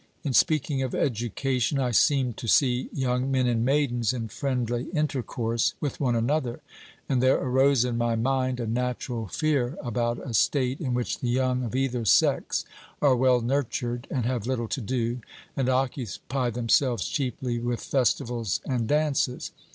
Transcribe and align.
In 0.23 0.33
speaking 0.33 0.81
of 0.81 0.95
education, 0.95 1.77
I 1.77 1.91
seemed 1.91 2.35
to 2.37 2.47
see 2.47 2.89
young 2.91 3.29
men 3.29 3.45
and 3.45 3.63
maidens 3.63 4.13
in 4.13 4.29
friendly 4.29 4.85
intercourse 4.95 5.75
with 5.79 5.99
one 5.99 6.15
another; 6.15 6.59
and 7.07 7.21
there 7.21 7.37
arose 7.37 7.85
in 7.85 7.99
my 7.99 8.15
mind 8.15 8.59
a 8.59 8.65
natural 8.65 9.27
fear 9.27 9.77
about 9.79 10.17
a 10.17 10.33
state, 10.33 10.79
in 10.81 10.95
which 10.95 11.19
the 11.19 11.29
young 11.29 11.61
of 11.63 11.75
either 11.75 12.03
sex 12.03 12.65
are 12.99 13.15
well 13.15 13.41
nurtured, 13.41 14.07
and 14.09 14.25
have 14.25 14.47
little 14.47 14.67
to 14.69 14.81
do, 14.81 15.21
and 15.55 15.69
occupy 15.69 16.49
themselves 16.49 17.07
chiefly 17.07 17.59
with 17.59 17.83
festivals 17.83 18.59
and 18.65 18.87
dances. 18.87 19.51